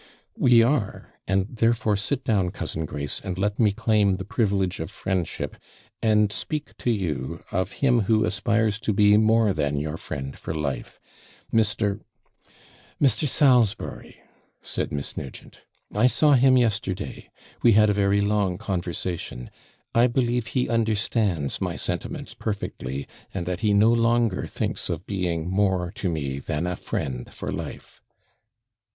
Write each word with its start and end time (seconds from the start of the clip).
'We 0.35 0.63
are 0.63 1.13
and 1.27 1.45
therefore 1.57 1.95
sit 1.95 2.23
down, 2.23 2.49
cousin 2.49 2.85
Grace, 2.87 3.19
and 3.23 3.37
let 3.37 3.59
me 3.59 3.71
claim 3.71 4.15
the 4.17 4.25
privilege 4.25 4.79
of 4.79 4.89
friendship, 4.89 5.57
and 6.01 6.31
speak 6.31 6.75
to 6.77 6.89
you 6.89 7.43
of 7.51 7.73
him 7.83 7.99
who 8.09 8.25
aspires 8.25 8.79
to 8.79 8.93
be 8.93 9.15
more 9.17 9.53
than 9.53 9.77
your 9.79 9.97
friend 9.97 10.39
for 10.39 10.55
life, 10.55 10.99
Mr.' 11.53 12.01
Mr. 12.99 13.27
Salisbury!' 13.27 14.19
said 14.63 14.91
Miss 14.91 15.15
Nugent; 15.15 15.61
'I 15.93 16.07
saw 16.07 16.33
him 16.33 16.57
yesterday. 16.57 17.29
We 17.61 17.73
had 17.73 17.91
a 17.91 17.93
very 17.93 18.21
long 18.21 18.57
conversation; 18.57 19.51
I 19.93 20.07
believe 20.07 20.47
he 20.47 20.67
understands 20.67 21.61
my 21.61 21.75
sentiments 21.75 22.33
perfectly, 22.33 23.07
and 23.35 23.45
that 23.45 23.59
he 23.59 23.71
no 23.71 23.93
longer 23.93 24.47
thinks 24.47 24.89
of 24.89 25.05
being 25.05 25.47
more 25.47 25.91
to 25.91 26.09
me 26.09 26.39
than 26.39 26.65
a 26.65 26.75
friend 26.75 27.31
for 27.31 27.51
life.' 27.51 28.01